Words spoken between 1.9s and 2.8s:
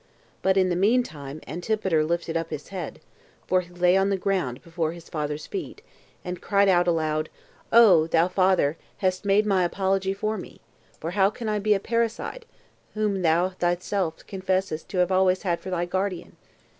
lifted up his